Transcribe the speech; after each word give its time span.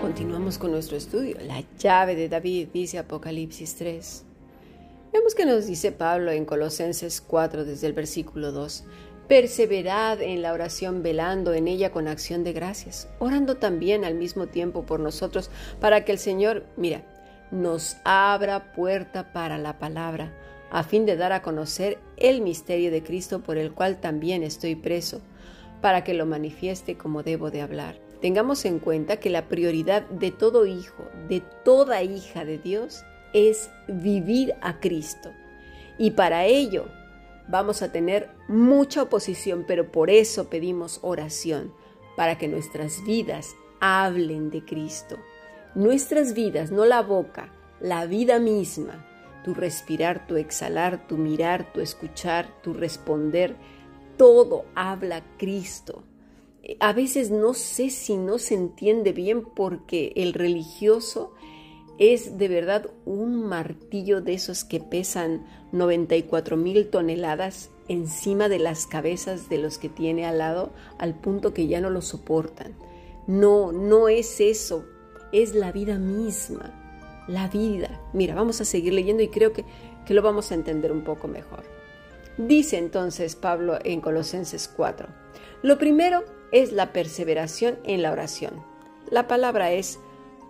Continuamos 0.00 0.58
con 0.58 0.72
nuestro 0.72 0.96
estudio. 0.96 1.36
La 1.46 1.62
llave 1.78 2.16
de 2.16 2.28
David, 2.28 2.70
dice 2.74 2.98
Apocalipsis 2.98 3.76
3. 3.76 4.24
Vemos 5.12 5.36
que 5.36 5.46
nos 5.46 5.68
dice 5.68 5.92
Pablo 5.92 6.32
en 6.32 6.44
Colosenses 6.44 7.20
4 7.20 7.64
desde 7.64 7.86
el 7.86 7.92
versículo 7.92 8.50
2. 8.50 8.82
Perseverad 9.28 10.20
en 10.20 10.42
la 10.42 10.52
oración 10.52 11.04
velando 11.04 11.54
en 11.54 11.68
ella 11.68 11.92
con 11.92 12.08
acción 12.08 12.42
de 12.42 12.52
gracias, 12.52 13.08
orando 13.20 13.58
también 13.58 14.04
al 14.04 14.16
mismo 14.16 14.48
tiempo 14.48 14.84
por 14.84 14.98
nosotros 14.98 15.48
para 15.78 16.04
que 16.04 16.10
el 16.10 16.18
Señor, 16.18 16.66
mira, 16.76 17.04
nos 17.52 17.98
abra 18.02 18.72
puerta 18.72 19.32
para 19.32 19.58
la 19.58 19.78
palabra, 19.78 20.32
a 20.70 20.82
fin 20.82 21.04
de 21.06 21.16
dar 21.16 21.32
a 21.32 21.42
conocer 21.42 21.98
el 22.16 22.40
misterio 22.40 22.90
de 22.90 23.02
Cristo 23.02 23.40
por 23.40 23.58
el 23.58 23.72
cual 23.72 24.00
también 24.00 24.42
estoy 24.42 24.76
preso, 24.76 25.20
para 25.80 26.04
que 26.04 26.14
lo 26.14 26.26
manifieste 26.26 26.96
como 26.96 27.22
debo 27.22 27.50
de 27.50 27.62
hablar. 27.62 27.98
Tengamos 28.20 28.64
en 28.64 28.78
cuenta 28.78 29.16
que 29.16 29.30
la 29.30 29.48
prioridad 29.48 30.02
de 30.10 30.30
todo 30.30 30.66
hijo, 30.66 31.04
de 31.28 31.42
toda 31.64 32.02
hija 32.02 32.44
de 32.44 32.58
Dios, 32.58 33.02
es 33.32 33.70
vivir 33.88 34.54
a 34.60 34.78
Cristo. 34.78 35.30
Y 35.98 36.12
para 36.12 36.44
ello 36.44 36.86
vamos 37.48 37.82
a 37.82 37.90
tener 37.92 38.28
mucha 38.46 39.02
oposición, 39.02 39.64
pero 39.66 39.90
por 39.90 40.10
eso 40.10 40.48
pedimos 40.50 41.00
oración, 41.02 41.72
para 42.16 42.36
que 42.36 42.48
nuestras 42.48 43.02
vidas 43.04 43.54
hablen 43.80 44.50
de 44.50 44.64
Cristo. 44.64 45.16
Nuestras 45.74 46.34
vidas, 46.34 46.70
no 46.70 46.84
la 46.84 47.00
boca, 47.02 47.52
la 47.80 48.04
vida 48.04 48.38
misma, 48.38 49.06
tu 49.44 49.54
respirar, 49.54 50.26
tu 50.26 50.36
exhalar, 50.36 51.06
tu 51.06 51.16
mirar, 51.16 51.72
tu 51.72 51.80
escuchar, 51.80 52.48
tu 52.62 52.72
responder, 52.72 53.56
todo 54.16 54.64
habla 54.74 55.22
Cristo. 55.38 56.04
A 56.78 56.92
veces 56.92 57.30
no 57.30 57.54
sé 57.54 57.90
si 57.90 58.16
no 58.16 58.38
se 58.38 58.54
entiende 58.54 59.12
bien 59.12 59.44
porque 59.44 60.12
el 60.16 60.34
religioso 60.34 61.34
es 61.98 62.38
de 62.38 62.48
verdad 62.48 62.90
un 63.04 63.44
martillo 63.44 64.22
de 64.22 64.34
esos 64.34 64.64
que 64.64 64.80
pesan 64.80 65.46
94 65.72 66.56
mil 66.56 66.88
toneladas 66.88 67.70
encima 67.88 68.48
de 68.48 68.58
las 68.58 68.86
cabezas 68.86 69.48
de 69.48 69.58
los 69.58 69.76
que 69.76 69.88
tiene 69.88 70.24
al 70.24 70.38
lado 70.38 70.72
al 70.98 71.14
punto 71.14 71.52
que 71.52 71.66
ya 71.66 71.80
no 71.80 71.90
lo 71.90 72.00
soportan. 72.00 72.74
No, 73.26 73.70
no 73.70 74.08
es 74.08 74.40
eso, 74.40 74.86
es 75.32 75.54
la 75.54 75.72
vida 75.72 75.98
misma, 75.98 76.79
la 77.30 77.48
vida. 77.48 78.00
Mira, 78.12 78.34
vamos 78.34 78.60
a 78.60 78.64
seguir 78.64 78.92
leyendo 78.92 79.22
y 79.22 79.28
creo 79.28 79.52
que, 79.52 79.64
que 80.04 80.14
lo 80.14 80.22
vamos 80.22 80.50
a 80.50 80.54
entender 80.54 80.92
un 80.92 81.02
poco 81.02 81.28
mejor. 81.28 81.64
Dice 82.36 82.78
entonces 82.78 83.36
Pablo 83.36 83.78
en 83.84 84.00
Colosenses 84.00 84.68
4, 84.68 85.08
lo 85.62 85.78
primero 85.78 86.24
es 86.52 86.72
la 86.72 86.92
perseveración 86.92 87.78
en 87.84 88.02
la 88.02 88.12
oración. 88.12 88.62
La 89.10 89.28
palabra 89.28 89.72
es 89.72 89.98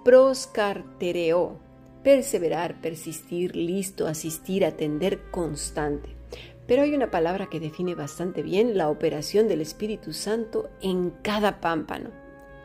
proscartereo, 0.04 1.58
perseverar, 2.02 2.80
persistir, 2.80 3.56
listo, 3.56 4.06
asistir, 4.06 4.64
atender, 4.64 5.20
constante. 5.30 6.16
Pero 6.66 6.82
hay 6.82 6.94
una 6.94 7.10
palabra 7.10 7.48
que 7.50 7.58
define 7.58 7.94
bastante 7.94 8.42
bien 8.42 8.78
la 8.78 8.88
operación 8.88 9.48
del 9.48 9.60
Espíritu 9.60 10.12
Santo 10.12 10.70
en 10.80 11.10
cada 11.22 11.60
pámpano. 11.60 12.10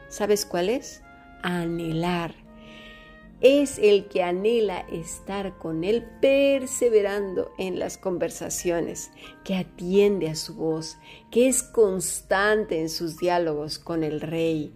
¿Sabes 0.08 0.46
cuál 0.46 0.70
es? 0.70 1.02
Anhelar. 1.42 2.45
Es 3.48 3.78
el 3.78 4.08
que 4.08 4.24
anhela 4.24 4.80
estar 4.92 5.60
con 5.60 5.84
Él 5.84 6.04
perseverando 6.20 7.52
en 7.60 7.78
las 7.78 7.96
conversaciones, 7.96 9.12
que 9.44 9.56
atiende 9.56 10.30
a 10.30 10.36
su 10.36 10.56
voz, 10.56 10.98
que 11.30 11.48
es 11.48 11.62
constante 11.62 12.82
en 12.82 12.90
sus 12.90 13.18
diálogos 13.18 13.78
con 13.78 14.04
el 14.04 14.20
Rey, 14.20 14.74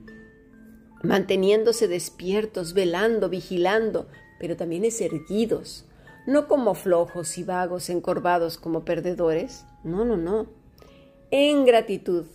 manteniéndose 1.01 1.87
despiertos, 1.87 2.75
velando, 2.75 3.27
vigilando, 3.27 4.07
pero 4.39 4.55
también 4.55 4.85
es 4.85 5.01
erguidos, 5.01 5.87
no 6.27 6.47
como 6.47 6.75
flojos 6.75 7.39
y 7.39 7.43
vagos, 7.43 7.89
encorvados 7.89 8.59
como 8.59 8.85
perdedores, 8.85 9.65
no, 9.83 10.05
no, 10.05 10.15
no, 10.15 10.45
en 11.31 11.65
gratitud, 11.65 12.27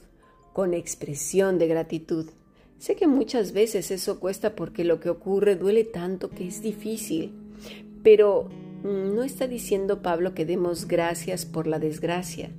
con 0.52 0.74
expresión 0.74 1.60
de 1.60 1.68
gratitud. 1.68 2.26
Sé 2.84 2.96
que 2.96 3.06
muchas 3.06 3.52
veces 3.52 3.90
eso 3.90 4.20
cuesta 4.20 4.54
porque 4.54 4.84
lo 4.84 5.00
que 5.00 5.08
ocurre 5.08 5.56
duele 5.56 5.84
tanto 5.84 6.28
que 6.28 6.46
es 6.46 6.60
difícil, 6.60 7.32
pero 8.02 8.50
no 8.82 9.22
está 9.22 9.46
diciendo 9.46 10.02
Pablo 10.02 10.34
que 10.34 10.44
demos 10.44 10.86
gracias 10.86 11.46
por 11.46 11.66
la 11.66 11.78
desgracia, 11.78 12.50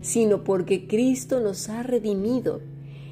sino 0.00 0.42
porque 0.42 0.86
Cristo 0.86 1.38
nos 1.40 1.68
ha 1.68 1.82
redimido 1.82 2.62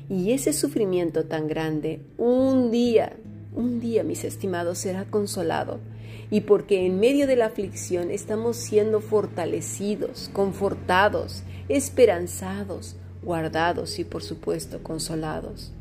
y 0.09 0.33
ese 0.33 0.55
sufrimiento 0.55 1.27
tan 1.27 1.47
grande, 1.47 2.01
un 2.17 2.71
día, 2.71 3.19
un 3.55 3.79
día, 3.79 4.03
mis 4.03 4.25
estimados, 4.25 4.79
será 4.79 5.05
consolado. 5.05 5.79
Y 6.31 6.41
porque 6.41 6.87
en 6.87 6.99
medio 6.99 7.27
de 7.27 7.37
la 7.37 7.45
aflicción 7.45 8.11
estamos 8.11 8.57
siendo 8.57 9.03
fortalecidos, 9.03 10.31
confortados, 10.33 11.43
esperanzados, 11.69 12.97
guardados 13.23 13.99
y 13.99 14.05
por 14.05 14.23
supuesto 14.23 14.83
consolados. 14.83 15.75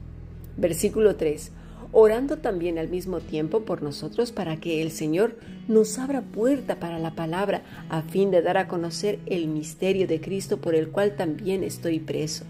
Versículo 0.58 1.16
3. 1.16 1.52
Orando 1.94 2.38
también 2.38 2.78
al 2.78 2.88
mismo 2.88 3.20
tiempo 3.20 3.62
por 3.62 3.84
nosotros 3.84 4.32
para 4.32 4.58
que 4.58 4.82
el 4.82 4.92
Señor 4.92 5.36
nos 5.68 6.00
abra 6.00 6.22
puerta 6.22 6.80
para 6.80 7.00
la 7.00 7.16
palabra 7.16 7.64
a 7.90 8.02
fin 8.02 8.32
de 8.32 8.42
dar 8.42 8.58
a 8.58 8.70
conocer 8.70 9.20
el 9.26 9.48
misterio 9.48 10.08
de 10.08 10.22
Cristo 10.22 10.62
por 10.62 10.74
el 10.74 10.90
cual 10.90 11.18
también 11.18 11.64
estoy 11.64 12.00
preso. 12.00 12.46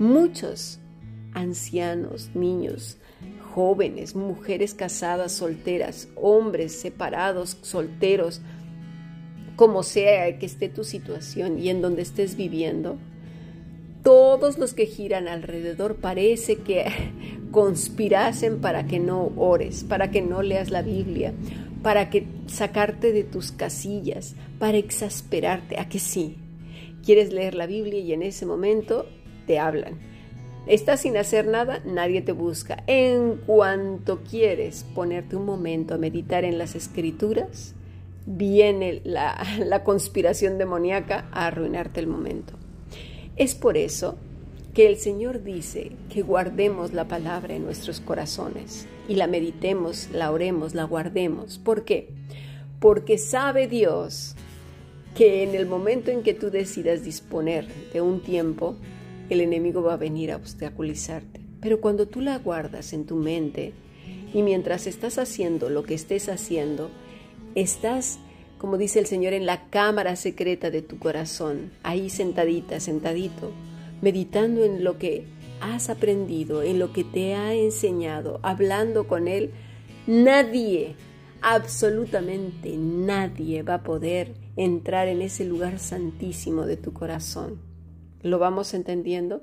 Muchos 0.00 0.80
ancianos, 1.34 2.30
niños, 2.34 2.98
jóvenes, 3.54 4.16
mujeres 4.16 4.74
casadas, 4.74 5.32
solteras, 5.32 6.08
hombres 6.16 6.72
separados, 6.72 7.58
solteros, 7.62 8.40
como 9.56 9.82
sea 9.82 10.38
que 10.38 10.46
esté 10.46 10.68
tu 10.68 10.84
situación 10.84 11.58
y 11.58 11.68
en 11.68 11.80
donde 11.80 12.02
estés 12.02 12.36
viviendo, 12.36 12.98
todos 14.02 14.58
los 14.58 14.74
que 14.74 14.86
giran 14.86 15.28
alrededor 15.28 15.96
parece 15.96 16.56
que 16.56 16.86
conspirasen 17.50 18.60
para 18.60 18.86
que 18.86 18.98
no 18.98 19.32
ores, 19.36 19.84
para 19.84 20.10
que 20.10 20.22
no 20.22 20.42
leas 20.42 20.70
la 20.70 20.82
Biblia, 20.82 21.32
para 21.82 22.10
que 22.10 22.26
sacarte 22.46 23.12
de 23.12 23.24
tus 23.24 23.52
casillas, 23.52 24.34
para 24.58 24.78
exasperarte, 24.78 25.78
a 25.78 25.88
que 25.88 25.98
sí. 25.98 26.36
Quieres 27.04 27.32
leer 27.32 27.54
la 27.54 27.66
Biblia 27.66 28.00
y 28.00 28.12
en 28.12 28.22
ese 28.22 28.44
momento 28.44 29.06
te 29.46 29.58
hablan 29.58 30.08
Estás 30.68 31.00
sin 31.00 31.16
hacer 31.16 31.46
nada, 31.46 31.80
nadie 31.86 32.20
te 32.20 32.32
busca. 32.32 32.84
En 32.86 33.36
cuanto 33.46 34.22
quieres 34.22 34.84
ponerte 34.94 35.34
un 35.34 35.46
momento 35.46 35.94
a 35.94 35.98
meditar 35.98 36.44
en 36.44 36.58
las 36.58 36.74
escrituras, 36.74 37.74
viene 38.26 39.00
la, 39.02 39.42
la 39.64 39.82
conspiración 39.82 40.58
demoníaca 40.58 41.26
a 41.32 41.46
arruinarte 41.46 42.00
el 42.00 42.06
momento. 42.06 42.57
Es 43.38 43.54
por 43.54 43.76
eso 43.76 44.16
que 44.74 44.88
el 44.88 44.96
Señor 44.96 45.44
dice 45.44 45.92
que 46.10 46.22
guardemos 46.22 46.92
la 46.92 47.06
palabra 47.06 47.54
en 47.54 47.64
nuestros 47.64 48.00
corazones 48.00 48.88
y 49.08 49.14
la 49.14 49.28
meditemos, 49.28 50.08
la 50.12 50.32
oremos, 50.32 50.74
la 50.74 50.82
guardemos. 50.82 51.58
¿Por 51.58 51.84
qué? 51.84 52.08
Porque 52.80 53.16
sabe 53.16 53.68
Dios 53.68 54.34
que 55.14 55.44
en 55.44 55.54
el 55.54 55.66
momento 55.66 56.10
en 56.10 56.24
que 56.24 56.34
tú 56.34 56.50
decidas 56.50 57.04
disponer 57.04 57.66
de 57.92 58.00
un 58.00 58.20
tiempo, 58.20 58.74
el 59.30 59.40
enemigo 59.40 59.82
va 59.82 59.94
a 59.94 59.98
venir 59.98 60.32
a 60.32 60.36
obstaculizarte. 60.36 61.40
Pero 61.60 61.80
cuando 61.80 62.08
tú 62.08 62.20
la 62.20 62.38
guardas 62.38 62.92
en 62.92 63.06
tu 63.06 63.14
mente 63.14 63.72
y 64.34 64.42
mientras 64.42 64.88
estás 64.88 65.16
haciendo 65.16 65.70
lo 65.70 65.84
que 65.84 65.94
estés 65.94 66.28
haciendo, 66.28 66.90
estás, 67.54 68.18
como 68.58 68.76
dice 68.76 68.98
el 68.98 69.06
Señor, 69.06 69.32
en 69.32 69.46
la 69.46 69.68
cámara 69.70 70.16
secreta 70.16 70.70
de 70.70 70.82
tu 70.82 70.98
corazón, 70.98 71.70
ahí 71.82 72.10
sentadita, 72.10 72.80
sentadito, 72.80 73.52
meditando 74.02 74.64
en 74.64 74.84
lo 74.84 74.98
que 74.98 75.26
has 75.60 75.88
aprendido, 75.90 76.62
en 76.62 76.78
lo 76.78 76.92
que 76.92 77.04
te 77.04 77.34
ha 77.34 77.54
enseñado, 77.54 78.40
hablando 78.42 79.06
con 79.06 79.28
Él, 79.28 79.52
nadie, 80.06 80.96
absolutamente 81.40 82.76
nadie 82.76 83.62
va 83.62 83.74
a 83.74 83.82
poder 83.82 84.34
entrar 84.56 85.08
en 85.08 85.22
ese 85.22 85.44
lugar 85.44 85.78
santísimo 85.78 86.66
de 86.66 86.76
tu 86.76 86.92
corazón. 86.92 87.60
¿Lo 88.22 88.38
vamos 88.38 88.74
entendiendo? 88.74 89.42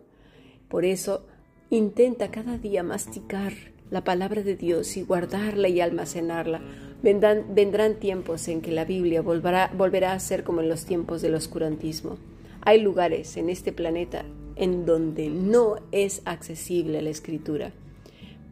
Por 0.67 0.83
eso, 0.83 1.25
intenta 1.69 2.31
cada 2.31 2.57
día 2.57 2.83
masticar 2.83 3.53
la 3.91 4.03
palabra 4.03 4.41
de 4.41 4.55
Dios 4.55 4.97
y 4.97 5.03
guardarla 5.03 5.67
y 5.67 5.81
almacenarla. 5.81 6.61
Vendrán, 7.01 7.95
tiempos 7.99 8.47
en 8.47 8.61
que 8.61 8.71
la 8.71 8.85
Biblia 8.85 9.21
volverá, 9.21 9.71
volverá 9.77 10.13
a 10.13 10.19
ser 10.19 10.43
como 10.43 10.61
en 10.61 10.69
los 10.69 10.85
tiempos 10.85 11.21
del 11.21 11.35
oscurantismo. 11.35 12.17
Hay 12.61 12.81
lugares 12.81 13.37
en 13.37 13.49
este 13.49 13.71
planeta 13.71 14.25
en 14.55 14.85
donde 14.85 15.29
no 15.29 15.75
es 15.91 16.21
accesible 16.25 17.01
la 17.01 17.11
escritura. 17.11 17.71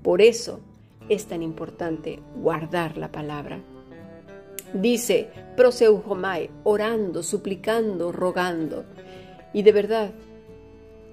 Por 0.03 0.21
eso 0.21 0.59
es 1.09 1.25
tan 1.25 1.41
importante 1.41 2.19
guardar 2.35 2.97
la 2.97 3.11
palabra. 3.11 3.59
Dice 4.73 5.29
Proseujomai, 5.55 6.49
orando, 6.63 7.23
suplicando, 7.23 8.11
rogando. 8.11 8.85
Y 9.53 9.63
de 9.63 9.71
verdad, 9.71 10.11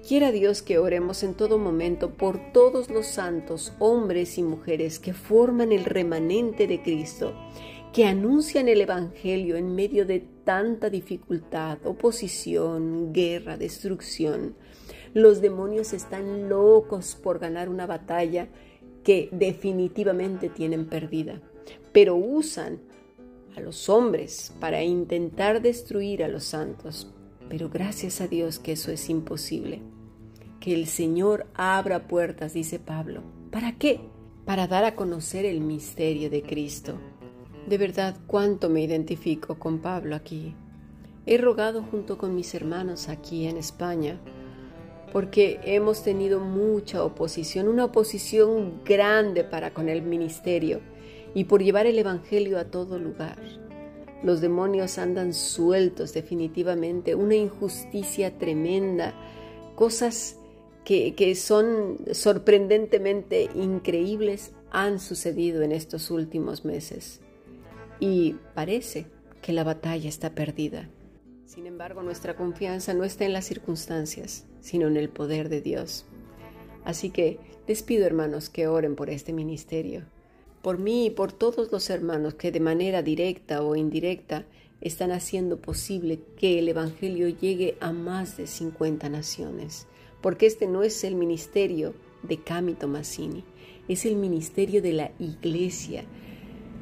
Quiera 0.07 0.31
Dios 0.31 0.63
que 0.63 0.79
oremos 0.79 1.21
en 1.21 1.35
todo 1.35 1.59
momento 1.59 2.09
por 2.09 2.51
todos 2.53 2.89
los 2.89 3.05
santos, 3.05 3.73
hombres 3.77 4.39
y 4.39 4.43
mujeres 4.43 4.97
que 4.97 5.13
forman 5.13 5.71
el 5.71 5.85
remanente 5.85 6.65
de 6.65 6.81
Cristo, 6.81 7.33
que 7.93 8.05
anuncian 8.05 8.67
el 8.67 8.81
Evangelio 8.81 9.57
en 9.57 9.75
medio 9.75 10.07
de 10.07 10.25
tanta 10.43 10.89
dificultad, 10.89 11.77
oposición, 11.85 13.13
guerra, 13.13 13.57
destrucción. 13.57 14.55
Los 15.13 15.39
demonios 15.39 15.93
están 15.93 16.49
locos 16.49 17.15
por 17.15 17.37
ganar 17.37 17.69
una 17.69 17.85
batalla 17.85 18.47
que 19.03 19.29
definitivamente 19.31 20.49
tienen 20.49 20.87
perdida, 20.87 21.41
pero 21.91 22.15
usan 22.15 22.79
a 23.55 23.59
los 23.61 23.87
hombres 23.87 24.51
para 24.59 24.83
intentar 24.83 25.61
destruir 25.61 26.23
a 26.23 26.27
los 26.27 26.43
santos. 26.43 27.13
Pero 27.49 27.69
gracias 27.69 28.21
a 28.21 28.27
Dios 28.27 28.59
que 28.59 28.71
eso 28.71 28.91
es 28.91 29.09
imposible. 29.09 29.81
Que 30.61 30.75
el 30.75 30.85
Señor 30.85 31.47
abra 31.55 32.07
puertas, 32.07 32.53
dice 32.53 32.77
Pablo. 32.77 33.23
¿Para 33.49 33.73
qué? 33.79 33.99
Para 34.45 34.67
dar 34.67 34.85
a 34.85 34.95
conocer 34.95 35.43
el 35.43 35.59
misterio 35.59 36.29
de 36.29 36.43
Cristo. 36.43 36.99
De 37.67 37.79
verdad, 37.79 38.15
cuánto 38.27 38.69
me 38.69 38.83
identifico 38.83 39.57
con 39.57 39.79
Pablo 39.79 40.15
aquí. 40.15 40.53
He 41.25 41.39
rogado 41.39 41.81
junto 41.81 42.19
con 42.19 42.35
mis 42.35 42.53
hermanos 42.53 43.09
aquí 43.09 43.47
en 43.47 43.57
España 43.57 44.19
porque 45.11 45.59
hemos 45.63 46.03
tenido 46.03 46.39
mucha 46.39 47.03
oposición, 47.03 47.67
una 47.67 47.85
oposición 47.85 48.83
grande 48.85 49.43
para 49.43 49.73
con 49.73 49.89
el 49.89 50.03
ministerio 50.03 50.79
y 51.33 51.45
por 51.45 51.63
llevar 51.63 51.87
el 51.87 51.97
Evangelio 51.97 52.59
a 52.59 52.65
todo 52.65 52.99
lugar. 52.99 53.39
Los 54.23 54.41
demonios 54.41 54.99
andan 54.99 55.33
sueltos 55.33 56.13
definitivamente, 56.13 57.15
una 57.15 57.33
injusticia 57.33 58.37
tremenda, 58.37 59.15
cosas 59.75 60.37
que, 60.83 61.35
son 61.35 61.97
sorprendentemente 62.11 63.49
increíbles 63.55 64.51
han 64.71 64.99
sucedido 64.99 65.61
en 65.61 65.71
estos 65.71 66.11
últimos 66.11 66.65
meses. 66.65 67.21
Y 67.99 68.35
parece 68.55 69.05
que 69.41 69.53
la 69.53 69.63
batalla 69.63 70.09
está 70.09 70.31
perdida. 70.31 70.89
Sin 71.45 71.67
embargo, 71.67 72.01
nuestra 72.01 72.35
confianza 72.35 72.93
no 72.93 73.03
está 73.03 73.25
en 73.25 73.33
las 73.33 73.45
circunstancias, 73.45 74.45
sino 74.61 74.87
en 74.87 74.97
el 74.97 75.09
poder 75.09 75.49
de 75.49 75.61
Dios. 75.61 76.05
Así 76.85 77.09
que 77.09 77.39
les 77.67 77.83
pido, 77.83 78.05
hermanos, 78.05 78.49
que 78.49 78.67
oren 78.67 78.95
por 78.95 79.09
este 79.09 79.33
ministerio, 79.33 80.03
por 80.61 80.77
mí 80.77 81.07
y 81.07 81.09
por 81.09 81.31
todos 81.31 81.71
los 81.71 81.89
hermanos 81.89 82.35
que 82.35 82.51
de 82.51 82.59
manera 82.59 83.01
directa 83.01 83.63
o 83.63 83.75
indirecta 83.75 84.45
están 84.79 85.11
haciendo 85.11 85.61
posible 85.61 86.21
que 86.37 86.59
el 86.59 86.69
Evangelio 86.69 87.29
llegue 87.29 87.77
a 87.81 87.91
más 87.91 88.37
de 88.37 88.47
50 88.47 89.09
naciones, 89.09 89.87
porque 90.21 90.45
este 90.45 90.67
no 90.67 90.83
es 90.83 91.03
el 91.03 91.15
ministerio 91.15 91.93
de 92.23 92.37
Cami 92.37 92.73
Tomasini, 92.73 93.43
es 93.87 94.05
el 94.05 94.15
ministerio 94.15 94.81
de 94.81 94.93
la 94.93 95.11
Iglesia, 95.19 96.05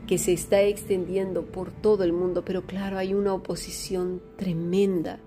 que 0.08 0.18
se 0.18 0.34
está 0.34 0.62
extendiendo 0.64 1.46
por 1.46 1.72
todo 1.72 2.04
el 2.04 2.14
mundo, 2.14 2.44
pero 2.44 2.66
claro, 2.66 2.98
hay 2.98 3.14
una 3.14 3.34
oposición 3.34 4.22
tremenda. 4.38 5.20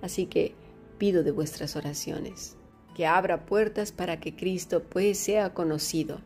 Así 0.00 0.26
que 0.26 0.54
pido 0.98 1.22
de 1.22 1.30
vuestras 1.30 1.76
oraciones 1.76 2.56
que 2.94 3.06
abra 3.06 3.44
puertas 3.44 3.92
para 3.92 4.20
que 4.20 4.34
Cristo 4.34 4.82
pues 4.82 5.18
sea 5.18 5.52
conocido, 5.52 6.20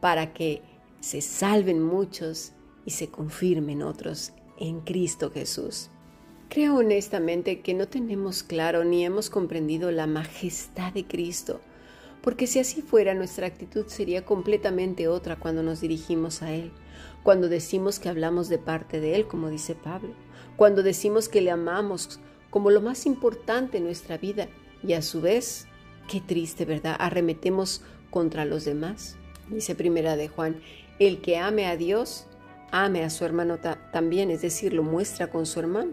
para 0.00 0.32
que 0.32 0.62
se 1.00 1.20
salven 1.20 1.82
muchos 1.82 2.52
y 2.84 2.90
se 2.90 3.08
confirmen 3.08 3.82
otros 3.82 4.32
en 4.58 4.80
Cristo 4.80 5.30
Jesús. 5.30 5.90
Creo 6.50 6.76
honestamente 6.76 7.60
que 7.60 7.72
no 7.72 7.88
tenemos 7.88 8.42
claro 8.42 8.84
ni 8.84 9.04
hemos 9.04 9.30
comprendido 9.30 9.90
la 9.90 10.06
majestad 10.06 10.92
de 10.92 11.06
Cristo, 11.06 11.60
porque 12.20 12.46
si 12.46 12.58
así 12.58 12.82
fuera 12.82 13.14
nuestra 13.14 13.46
actitud 13.46 13.86
sería 13.86 14.26
completamente 14.26 15.08
otra 15.08 15.36
cuando 15.36 15.62
nos 15.62 15.80
dirigimos 15.80 16.42
a 16.42 16.52
Él 16.52 16.70
cuando 17.22 17.48
decimos 17.48 17.98
que 17.98 18.08
hablamos 18.08 18.48
de 18.48 18.58
parte 18.58 19.00
de 19.00 19.14
Él, 19.14 19.26
como 19.26 19.48
dice 19.48 19.74
Pablo, 19.74 20.14
cuando 20.56 20.82
decimos 20.82 21.28
que 21.28 21.40
le 21.40 21.50
amamos 21.50 22.20
como 22.50 22.70
lo 22.70 22.80
más 22.80 23.06
importante 23.06 23.78
en 23.78 23.84
nuestra 23.84 24.18
vida 24.18 24.48
y 24.82 24.94
a 24.94 25.02
su 25.02 25.20
vez, 25.20 25.66
qué 26.08 26.20
triste, 26.20 26.64
¿verdad? 26.64 26.96
Arremetemos 26.98 27.82
contra 28.10 28.44
los 28.44 28.64
demás. 28.64 29.16
Dice 29.48 29.74
primera 29.74 30.16
de 30.16 30.28
Juan, 30.28 30.60
el 30.98 31.20
que 31.20 31.36
ame 31.38 31.66
a 31.66 31.76
Dios, 31.76 32.26
ame 32.72 33.04
a 33.04 33.10
su 33.10 33.24
hermano 33.24 33.58
también, 33.92 34.30
es 34.30 34.42
decir, 34.42 34.72
lo 34.72 34.82
muestra 34.82 35.28
con 35.28 35.46
su 35.46 35.60
hermano. 35.60 35.92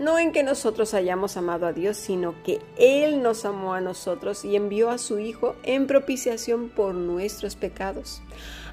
no 0.00 0.18
en 0.18 0.32
que 0.32 0.42
nosotros 0.42 0.94
hayamos 0.94 1.36
amado 1.36 1.66
a 1.66 1.72
Dios, 1.72 1.96
sino 1.96 2.42
que 2.42 2.60
Él 2.76 3.22
nos 3.22 3.44
amó 3.44 3.74
a 3.74 3.80
nosotros 3.80 4.44
y 4.44 4.56
envió 4.56 4.90
a 4.90 4.98
su 4.98 5.18
Hijo 5.18 5.56
en 5.62 5.86
propiciación 5.86 6.70
por 6.70 6.94
nuestros 6.94 7.54
pecados. 7.54 8.22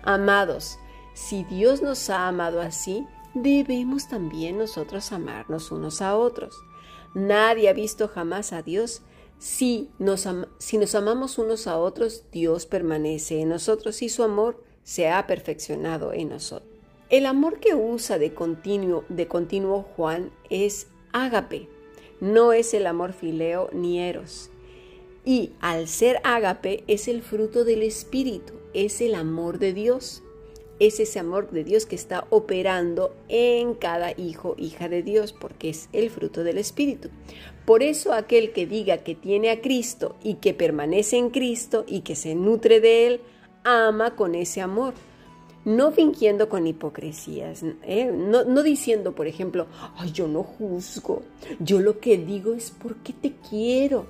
Amados, 0.04 0.80
si 1.14 1.44
Dios 1.44 1.82
nos 1.82 2.10
ha 2.10 2.28
amado 2.28 2.62
así, 2.62 3.06
debemos 3.34 4.08
también 4.08 4.58
nosotros 4.58 5.12
amarnos 5.12 5.72
unos 5.72 6.02
a 6.02 6.16
otros. 6.16 6.56
Nadie 7.14 7.70
ha 7.70 7.74
visto 7.74 8.08
jamás 8.08 8.54
a 8.54 8.62
Dios. 8.62 9.02
Si 9.38 9.90
nos, 10.00 10.28
si 10.60 10.78
nos 10.78 10.96
amamos 10.96 11.38
unos 11.38 11.68
a 11.68 11.78
otros, 11.78 12.24
Dios 12.32 12.66
permanece 12.66 13.42
en 13.42 13.50
nosotros 13.50 14.02
y 14.02 14.10
su 14.10 14.24
amor 14.24 14.64
se 14.84 15.10
ha 15.10 15.28
perfeccionado 15.28 16.14
en 16.14 16.30
nosotros. 16.30 16.72
El 17.10 17.26
amor 17.26 17.60
que 17.60 17.76
usa 17.76 18.18
de 18.18 18.34
continuo, 18.34 19.04
de 19.10 19.28
continuo 19.28 19.84
Juan 19.96 20.32
es 20.50 20.88
ágape, 21.26 21.68
no 22.20 22.54
es 22.54 22.74
el 22.74 22.88
amor 22.88 23.14
fileo 23.14 23.70
ni 23.74 24.00
eros. 24.00 24.50
Y 25.26 25.52
al 25.60 25.88
ser 25.88 26.20
ágape 26.24 26.84
es 26.88 27.08
el 27.08 27.22
fruto 27.22 27.66
del 27.66 27.84
Espíritu, 27.84 28.54
es 28.74 29.02
el 29.02 29.16
amor 29.16 29.60
de 29.60 29.74
Dios 29.74 30.24
es 30.80 31.00
ese 31.00 31.20
amor 31.20 31.50
de 31.50 31.64
Dios 31.64 31.86
que 31.86 31.96
está 31.96 32.28
operando 32.30 33.16
en 33.30 33.74
cada 33.74 34.12
hijo, 34.12 34.56
hija 34.58 34.90
de 34.90 35.02
Dios, 35.02 35.34
porque 35.34 35.70
es 35.70 35.90
el 35.92 36.10
fruto 36.10 36.44
del 36.44 36.58
Espíritu. 36.58 37.10
Por 37.66 37.84
eso 37.84 38.14
aquel 38.14 38.52
que 38.52 38.68
diga 38.68 39.00
que 39.00 39.16
tiene 39.16 39.50
a 39.50 39.62
Cristo 39.62 40.16
y 40.24 40.36
que 40.36 40.54
permanece 40.54 41.18
en 41.18 41.32
Cristo 41.32 41.84
y 41.88 42.02
que 42.02 42.16
se 42.16 42.36
nutre 42.36 42.80
de 42.80 43.08
Él, 43.08 43.22
ama 43.64 44.16
con 44.16 44.36
ese 44.36 44.62
amor. 44.62 44.94
No 45.68 45.92
fingiendo 45.92 46.48
con 46.48 46.66
hipocresías, 46.66 47.62
¿eh? 47.84 48.10
no, 48.10 48.64
diciendo, 48.64 49.14
por 49.14 49.28
ejemplo, 49.28 49.68
ay, 49.98 50.14
yo 50.14 50.30
no 50.30 50.42
juzgo, 50.42 51.24
yo 51.60 51.82
lo 51.82 52.00
que 52.00 52.18
digo 52.18 52.54
es 52.54 52.72
porque 52.72 53.12
te 53.12 53.34
quiero, 53.50 54.06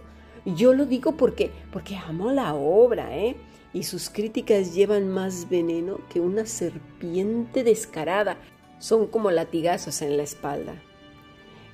yo 0.45 0.75
lo 0.75 0.85
digo 0.85 1.13
porque, 1.13 1.49
porque 1.73 1.95
amo 1.95 2.29
la 2.29 2.53
obra, 2.53 3.17
¿eh? 3.17 3.35
y 3.73 3.81
sus 3.81 4.11
críticas 4.11 4.75
llevan 4.75 5.09
más 5.09 5.49
veneno 5.49 5.99
que 6.13 6.19
una 6.19 6.45
serpiente 6.45 7.63
descarada. 7.63 8.37
Son 8.77 9.07
como 9.07 9.31
latigazos 9.31 10.03
en 10.03 10.15
la 10.15 10.21
espalda. 10.21 10.75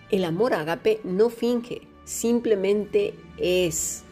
El 0.09 0.23
amor 0.23 0.53
agape 0.53 1.01
no 1.03 1.29
finge, 1.29 1.81
simplemente 2.05 3.15
es, 3.37 4.03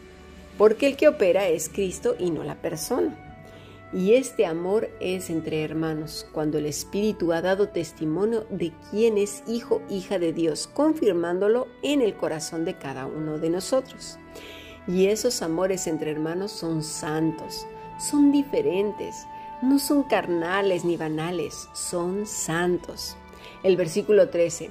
porque 0.58 0.86
el 0.86 0.98
que 0.98 1.08
opera 1.08 1.48
es 1.48 1.70
Cristo 1.70 2.14
y 2.18 2.30
no 2.30 2.44
la 2.44 2.60
persona. 2.60 3.31
Y 3.92 4.14
este 4.14 4.46
amor 4.46 4.88
es 5.00 5.28
entre 5.28 5.62
hermanos, 5.62 6.26
cuando 6.32 6.56
el 6.56 6.64
Espíritu 6.64 7.32
ha 7.32 7.42
dado 7.42 7.68
testimonio 7.68 8.46
de 8.48 8.72
quién 8.90 9.18
es 9.18 9.42
hijo, 9.46 9.82
hija 9.90 10.18
de 10.18 10.32
Dios, 10.32 10.66
confirmándolo 10.66 11.68
en 11.82 12.00
el 12.00 12.14
corazón 12.14 12.64
de 12.64 12.78
cada 12.78 13.04
uno 13.04 13.38
de 13.38 13.50
nosotros. 13.50 14.18
Y 14.88 15.06
esos 15.06 15.42
amores 15.42 15.86
entre 15.86 16.10
hermanos 16.10 16.52
son 16.52 16.82
santos, 16.82 17.66
son 17.98 18.32
diferentes, 18.32 19.26
no 19.60 19.78
son 19.78 20.04
carnales 20.04 20.86
ni 20.86 20.96
banales, 20.96 21.68
son 21.74 22.26
santos. 22.26 23.16
El 23.62 23.76
versículo 23.76 24.30
13, 24.30 24.70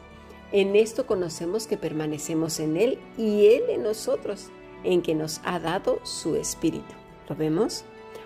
en 0.52 0.76
esto 0.76 1.06
conocemos 1.06 1.68
que 1.68 1.78
permanecemos 1.78 2.60
en 2.60 2.76
Él 2.76 3.00
y 3.18 3.46
Él 3.46 3.64
en 3.70 3.84
nosotros, 3.84 4.50
en 4.84 5.04
que 5.04 5.14
nos 5.14 5.42
ha 5.46 5.60
dado 5.60 6.00
su 6.04 6.36
Espíritu. 6.36 6.94
¿Lo 7.30 7.36
vemos? 7.36 7.86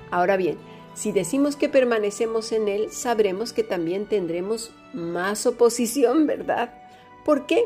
Ahora 0.10 0.38
bien, 0.38 0.58
si 0.96 1.12
decimos 1.12 1.58
que 1.58 1.70
permanecemos 1.70 2.54
en 2.54 2.70
Él, 2.70 2.92
sabremos 2.92 3.52
que 3.52 3.64
también 3.64 4.08
tendremos 4.08 4.72
más 4.94 5.46
oposición, 5.46 6.26
¿verdad? 6.28 6.74
¿Por 7.26 7.46
qué? 7.46 7.66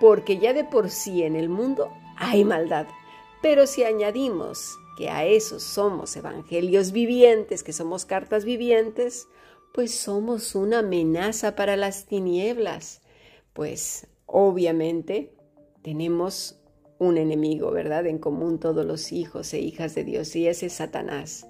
Porque 0.00 0.38
ya 0.38 0.52
de 0.52 0.64
por 0.64 0.90
sí 0.90 1.22
en 1.22 1.36
el 1.36 1.48
mundo 1.48 1.92
hay 2.16 2.44
maldad. 2.44 2.86
Pero 3.42 3.66
si 3.66 3.84
añadimos 3.84 4.78
que 4.96 5.10
a 5.10 5.24
esos 5.24 5.62
somos 5.62 6.16
evangelios 6.16 6.92
vivientes, 6.92 7.62
que 7.62 7.72
somos 7.72 8.04
cartas 8.04 8.44
vivientes, 8.44 9.28
pues 9.74 9.94
somos 9.94 10.54
una 10.54 10.80
amenaza 10.80 11.54
para 11.56 11.76
las 11.76 12.06
tinieblas. 12.06 13.02
Pues 13.52 14.06
obviamente 14.26 15.34
tenemos 15.82 16.58
un 16.98 17.18
enemigo, 17.18 17.70
¿verdad? 17.70 18.06
En 18.06 18.18
común 18.18 18.60
todos 18.60 18.86
los 18.86 19.12
hijos 19.12 19.52
e 19.52 19.60
hijas 19.60 19.94
de 19.94 20.04
Dios 20.04 20.34
y 20.36 20.46
ese 20.46 20.66
es 20.66 20.74
Satanás. 20.74 21.46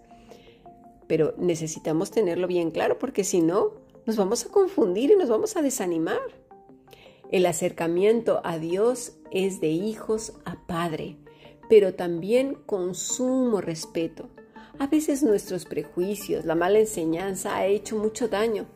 Pero 1.07 1.35
necesitamos 1.39 2.11
tenerlo 2.11 2.47
bien 2.47 2.71
claro 2.71 2.99
porque 2.99 3.25
si 3.25 3.41
no, 3.41 3.73
nos 4.07 4.17
vamos 4.17 4.45
a 4.45 4.49
confundir 4.49 5.11
y 5.11 5.17
nos 5.17 5.29
vamos 5.29 5.57
a 5.57 5.63
desanimar. 5.63 6.21
El 7.31 7.47
acercamiento 7.47 8.41
a 8.45 8.59
Dios 8.59 9.15
es 9.31 9.61
de 9.61 9.69
hijos 9.69 10.35
a 10.45 10.67
Padre, 10.67 11.17
pero 11.69 11.95
también 11.95 12.55
con 12.67 12.95
sumo 12.95 13.61
respeto. 13.61 14.29
A 14.79 14.87
veces 14.87 15.23
nuestros 15.23 15.65
prejuicios, 15.65 16.45
la 16.45 16.55
mala 16.55 16.79
enseñanza 16.79 17.57
ha 17.57 17.67
hecho 17.67 17.97
mucho 17.97 18.29
daño. 18.29 18.67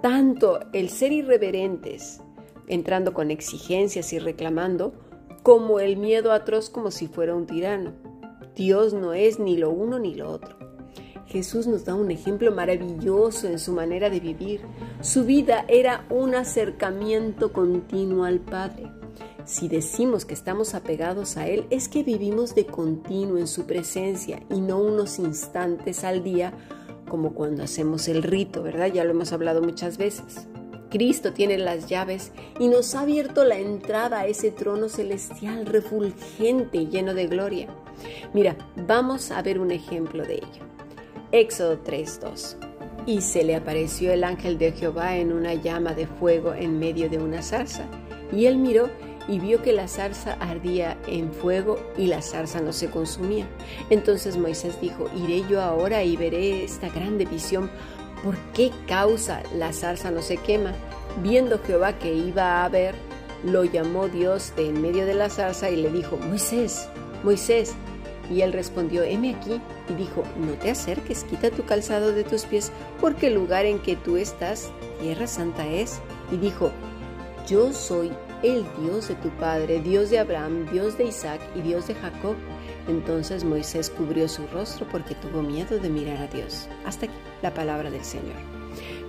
Tanto 0.00 0.60
el 0.72 0.90
ser 0.90 1.12
irreverentes, 1.12 2.20
entrando 2.68 3.14
con 3.14 3.30
exigencias 3.30 4.12
y 4.12 4.18
reclamando, 4.18 4.92
como 5.42 5.80
el 5.80 5.96
miedo 5.96 6.32
atroz 6.32 6.70
como 6.70 6.90
si 6.90 7.08
fuera 7.08 7.34
un 7.34 7.46
tirano. 7.46 7.94
Dios 8.54 8.92
no 8.92 9.12
es 9.12 9.38
ni 9.38 9.56
lo 9.56 9.70
uno 9.70 9.98
ni 9.98 10.14
lo 10.14 10.30
otro. 10.30 10.61
Jesús 11.32 11.66
nos 11.66 11.86
da 11.86 11.94
un 11.94 12.10
ejemplo 12.10 12.52
maravilloso 12.52 13.48
en 13.48 13.58
su 13.58 13.72
manera 13.72 14.10
de 14.10 14.20
vivir. 14.20 14.60
Su 15.00 15.24
vida 15.24 15.64
era 15.66 16.04
un 16.10 16.34
acercamiento 16.34 17.54
continuo 17.54 18.24
al 18.24 18.38
Padre. 18.38 18.90
Si 19.46 19.66
decimos 19.66 20.26
que 20.26 20.34
estamos 20.34 20.74
apegados 20.74 21.38
a 21.38 21.48
Él, 21.48 21.64
es 21.70 21.88
que 21.88 22.02
vivimos 22.02 22.54
de 22.54 22.66
continuo 22.66 23.38
en 23.38 23.46
su 23.46 23.64
presencia 23.64 24.42
y 24.50 24.60
no 24.60 24.78
unos 24.78 25.18
instantes 25.18 26.04
al 26.04 26.22
día 26.22 26.52
como 27.08 27.32
cuando 27.32 27.62
hacemos 27.62 28.08
el 28.08 28.22
rito, 28.22 28.62
¿verdad? 28.62 28.92
Ya 28.92 29.02
lo 29.02 29.12
hemos 29.12 29.32
hablado 29.32 29.62
muchas 29.62 29.96
veces. 29.96 30.46
Cristo 30.90 31.32
tiene 31.32 31.56
las 31.56 31.86
llaves 31.86 32.30
y 32.60 32.68
nos 32.68 32.94
ha 32.94 33.00
abierto 33.00 33.44
la 33.44 33.58
entrada 33.58 34.20
a 34.20 34.26
ese 34.26 34.50
trono 34.50 34.90
celestial 34.90 35.64
refulgente 35.64 36.76
y 36.76 36.88
lleno 36.88 37.14
de 37.14 37.26
gloria. 37.26 37.68
Mira, 38.34 38.54
vamos 38.86 39.30
a 39.30 39.40
ver 39.40 39.58
un 39.60 39.70
ejemplo 39.70 40.24
de 40.24 40.34
ello. 40.34 40.71
Éxodo 41.32 41.78
3:2. 41.78 42.56
Y 43.06 43.22
se 43.22 43.42
le 43.42 43.56
apareció 43.56 44.12
el 44.12 44.22
ángel 44.22 44.58
de 44.58 44.72
Jehová 44.72 45.16
en 45.16 45.32
una 45.32 45.54
llama 45.54 45.94
de 45.94 46.06
fuego 46.06 46.54
en 46.54 46.78
medio 46.78 47.10
de 47.10 47.18
una 47.18 47.42
zarza. 47.42 47.84
Y 48.30 48.46
él 48.46 48.58
miró 48.58 48.88
y 49.28 49.38
vio 49.38 49.62
que 49.62 49.72
la 49.72 49.88
zarza 49.88 50.34
ardía 50.34 50.98
en 51.06 51.32
fuego 51.32 51.78
y 51.96 52.06
la 52.06 52.22
zarza 52.22 52.60
no 52.60 52.72
se 52.72 52.90
consumía. 52.90 53.46
Entonces 53.90 54.36
Moisés 54.36 54.80
dijo, 54.80 55.10
iré 55.16 55.44
yo 55.48 55.60
ahora 55.60 56.04
y 56.04 56.16
veré 56.16 56.64
esta 56.64 56.88
grande 56.88 57.24
visión 57.24 57.70
¿Por 58.22 58.36
qué 58.54 58.70
causa 58.86 59.42
la 59.56 59.72
zarza 59.72 60.12
no 60.12 60.22
se 60.22 60.36
quema? 60.36 60.72
Viendo 61.22 61.58
Jehová 61.58 61.98
que 61.98 62.14
iba 62.14 62.64
a 62.64 62.68
ver, 62.68 62.94
lo 63.44 63.64
llamó 63.64 64.08
Dios 64.08 64.52
de 64.56 64.68
en 64.68 64.80
medio 64.80 65.06
de 65.06 65.14
la 65.14 65.28
zarza 65.28 65.70
y 65.70 65.76
le 65.76 65.90
dijo, 65.90 66.16
Moisés, 66.16 66.88
Moisés. 67.24 67.74
Y 68.30 68.42
él 68.42 68.52
respondió, 68.52 69.02
heme 69.02 69.34
aquí. 69.34 69.60
Y 69.92 69.94
dijo, 69.94 70.22
no 70.38 70.52
te 70.54 70.70
acerques, 70.70 71.24
quita 71.24 71.50
tu 71.50 71.64
calzado 71.64 72.12
de 72.12 72.24
tus 72.24 72.44
pies, 72.44 72.72
porque 73.00 73.26
el 73.26 73.34
lugar 73.34 73.66
en 73.66 73.78
que 73.78 73.94
tú 73.94 74.16
estás, 74.16 74.70
tierra 75.00 75.26
santa 75.26 75.68
es. 75.68 76.00
Y 76.30 76.38
dijo, 76.38 76.70
yo 77.46 77.72
soy 77.74 78.10
el 78.42 78.64
Dios 78.80 79.08
de 79.08 79.16
tu 79.16 79.28
padre, 79.30 79.80
Dios 79.80 80.08
de 80.08 80.18
Abraham, 80.18 80.66
Dios 80.72 80.96
de 80.96 81.04
Isaac 81.04 81.40
y 81.54 81.60
Dios 81.60 81.88
de 81.88 81.94
Jacob. 81.94 82.36
Entonces 82.88 83.44
Moisés 83.44 83.90
cubrió 83.90 84.28
su 84.28 84.46
rostro 84.46 84.86
porque 84.90 85.14
tuvo 85.14 85.42
miedo 85.42 85.78
de 85.78 85.90
mirar 85.90 86.22
a 86.22 86.26
Dios. 86.26 86.68
Hasta 86.86 87.06
aquí 87.06 87.14
la 87.42 87.52
palabra 87.52 87.90
del 87.90 88.04
Señor. 88.04 88.36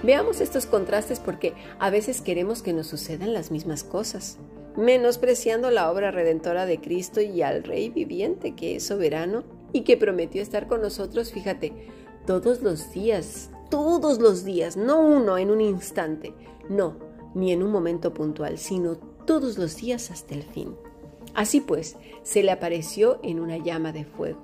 Veamos 0.03 0.41
estos 0.41 0.65
contrastes 0.65 1.19
porque 1.19 1.53
a 1.79 1.89
veces 1.89 2.19
queremos 2.21 2.61
que 2.61 2.73
nos 2.73 2.87
sucedan 2.87 3.33
las 3.33 3.51
mismas 3.51 3.85
cosas, 3.85 4.37
menospreciando 4.75 5.71
la 5.71 5.89
obra 5.89 6.11
redentora 6.11 6.65
de 6.65 6.81
Cristo 6.81 7.21
y 7.21 7.41
al 7.41 7.63
Rey 7.63 7.89
viviente 7.89 8.53
que 8.53 8.75
es 8.75 8.85
soberano 8.85 9.43
y 9.73 9.81
que 9.81 9.97
prometió 9.97 10.41
estar 10.41 10.67
con 10.67 10.81
nosotros, 10.81 11.31
fíjate, 11.31 11.73
todos 12.25 12.61
los 12.61 12.91
días, 12.93 13.49
todos 13.69 14.19
los 14.19 14.45
días, 14.45 14.77
no 14.77 15.01
uno 15.01 15.37
en 15.37 15.51
un 15.51 15.59
instante, 15.59 16.33
no, 16.69 16.97
ni 17.33 17.51
en 17.51 17.63
un 17.63 17.71
momento 17.71 18.13
puntual, 18.13 18.57
sino 18.57 18.95
todos 19.25 19.57
los 19.57 19.75
días 19.75 20.11
hasta 20.11 20.35
el 20.35 20.43
fin. 20.43 20.75
Así 21.33 21.59
pues, 21.59 21.97
se 22.21 22.43
le 22.43 22.51
apareció 22.51 23.19
en 23.23 23.39
una 23.39 23.57
llama 23.57 23.91
de 23.91 24.05
fuego. 24.05 24.41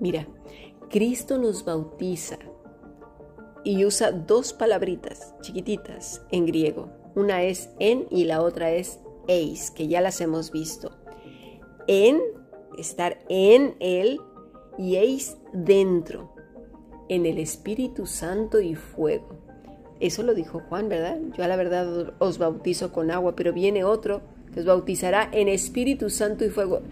Mira, 0.00 0.26
Cristo 0.90 1.38
nos 1.38 1.64
bautiza 1.64 2.38
y 3.64 3.84
usa 3.84 4.10
dos 4.10 4.52
palabritas 4.52 5.34
chiquititas 5.40 6.22
en 6.30 6.46
griego. 6.46 6.90
Una 7.14 7.42
es 7.42 7.70
en 7.78 8.06
y 8.10 8.24
la 8.24 8.42
otra 8.42 8.70
es 8.70 8.98
eis, 9.26 9.70
que 9.70 9.88
ya 9.88 10.00
las 10.00 10.20
hemos 10.20 10.50
visto. 10.50 10.90
En, 11.86 12.20
estar 12.76 13.18
en 13.28 13.76
Él 13.80 14.20
y 14.78 14.96
eis 14.96 15.36
dentro, 15.52 16.32
en 17.08 17.26
el 17.26 17.38
Espíritu 17.38 18.06
Santo 18.06 18.60
y 18.60 18.74
fuego. 18.74 19.36
Eso 20.00 20.22
lo 20.22 20.34
dijo 20.34 20.60
Juan, 20.68 20.88
¿verdad? 20.88 21.18
Yo 21.36 21.42
a 21.42 21.48
la 21.48 21.56
verdad 21.56 22.14
os 22.18 22.38
bautizo 22.38 22.92
con 22.92 23.10
agua, 23.10 23.34
pero 23.34 23.52
viene 23.52 23.84
otro 23.84 24.22
que 24.54 24.60
os 24.60 24.66
bautizará 24.66 25.28
en 25.32 25.48
Espíritu 25.48 26.08
Santo 26.08 26.44
y 26.44 26.50
fuego. 26.50 26.82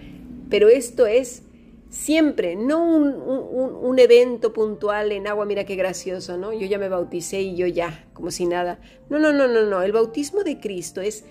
Pero 0.51 0.69
esto 0.69 1.07
es 1.07 1.43
siempre, 1.89 2.57
no 2.57 2.85
un, 2.85 3.99
evento 3.99 4.53
puntual 4.53 5.13
en 5.13 5.27
agua, 5.27 5.47
mira 5.47 5.65
qué 5.65 5.75
gracioso, 5.75 6.37
¿no? 6.37 6.53
Yo 6.53 6.67
ya 6.67 6.79
me 6.79 6.91
bauticé 6.91 7.41
y 7.41 7.57
yo 7.57 7.67
ya, 7.67 8.07
como 8.13 8.31
si 8.31 8.45
nada. 8.45 8.79
No, 9.09 9.19
no, 9.19 9.33
no, 9.33 9.49
no, 9.49 9.63
no. 9.65 9.81
El 9.83 9.93
bautismo 9.93 10.45
de 10.45 10.61
Cristo 10.61 11.01
es 11.01 11.25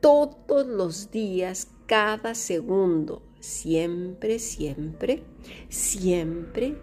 todos 0.00 0.66
los 0.66 1.12
días, 1.12 1.68
cada 1.86 2.34
segundo, 2.34 3.22
siempre, 3.40 4.38
siempre, 4.38 5.22
siempre, 5.68 6.76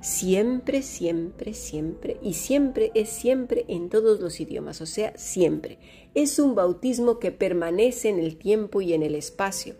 siempre, 0.00 0.82
siempre, 0.82 1.54
siempre, 1.54 2.18
y 2.22 2.34
siempre 2.34 2.92
es 2.94 3.08
siempre 3.08 3.64
en 3.68 3.88
todos 3.88 4.20
los 4.20 4.40
idiomas, 4.40 4.80
o 4.80 4.86
sea, 4.86 5.12
siempre. 5.16 5.78
Es 6.14 6.38
un 6.38 6.54
bautismo 6.54 7.18
que 7.18 7.32
permanece 7.32 8.08
en 8.08 8.18
el 8.18 8.36
tiempo 8.36 8.80
y 8.80 8.92
en 8.92 9.02
el 9.02 9.14
espacio 9.14 9.76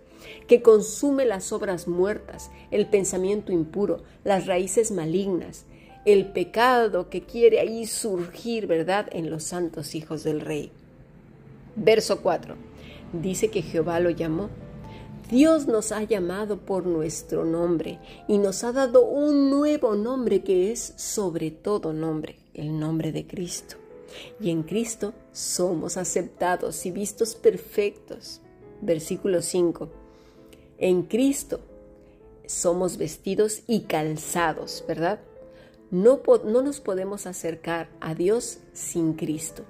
que 0.46 0.62
consume 0.62 1.24
las 1.24 1.52
obras 1.52 1.88
muertas, 1.88 2.50
el 2.70 2.86
pensamiento 2.86 3.52
impuro, 3.52 4.02
las 4.24 4.46
raíces 4.46 4.90
malignas, 4.90 5.66
el 6.04 6.32
pecado 6.32 7.08
que 7.08 7.22
quiere 7.22 7.60
ahí 7.60 7.86
surgir, 7.86 8.66
¿verdad?, 8.66 9.08
en 9.12 9.30
los 9.30 9.44
santos 9.44 9.94
hijos 9.94 10.24
del 10.24 10.40
Rey. 10.40 10.70
Verso 11.76 12.20
4. 12.20 12.56
Dice 13.12 13.48
que 13.48 13.62
Jehová 13.62 14.00
lo 14.00 14.10
llamó. 14.10 14.50
Dios 15.30 15.66
nos 15.66 15.92
ha 15.92 16.02
llamado 16.02 16.58
por 16.58 16.86
nuestro 16.86 17.44
nombre 17.44 17.98
y 18.28 18.38
nos 18.38 18.64
ha 18.64 18.72
dado 18.72 19.04
un 19.04 19.50
nuevo 19.50 19.94
nombre 19.94 20.42
que 20.42 20.70
es 20.70 20.94
sobre 20.96 21.50
todo 21.50 21.92
nombre, 21.92 22.38
el 22.54 22.78
nombre 22.78 23.12
de 23.12 23.26
Cristo. 23.26 23.76
Y 24.38 24.50
en 24.50 24.62
Cristo 24.62 25.12
somos 25.32 25.96
aceptados 25.96 26.86
y 26.86 26.90
vistos 26.90 27.34
perfectos. 27.34 28.40
Versículo 28.80 29.42
5 29.42 30.04
en 30.78 31.04
Cristo 31.04 31.60
somos 32.46 32.96
vestidos 32.96 33.62
y 33.66 33.82
calzados, 33.82 34.84
¿verdad? 34.86 35.20
No, 35.90 36.20
no, 36.44 36.62
nos 36.62 36.80
podemos 36.80 37.26
acercar 37.26 37.88
a 38.00 38.14
Dios 38.14 38.58
sin 38.72 39.14
Cristo. 39.14 39.64